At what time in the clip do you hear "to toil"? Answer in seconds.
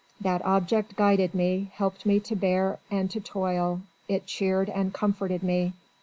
3.11-3.81